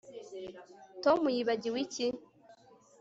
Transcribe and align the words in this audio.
tom 1.03 1.19
yibagiwe 1.35 1.79
iki 1.85 2.05